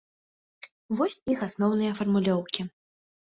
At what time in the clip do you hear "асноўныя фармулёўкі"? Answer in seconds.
1.49-2.61